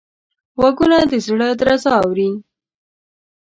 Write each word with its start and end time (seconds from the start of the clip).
غوږونه 0.59 0.97
د 1.11 1.13
زړه 1.25 1.47
درزا 1.59 1.93
اوري 2.05 2.29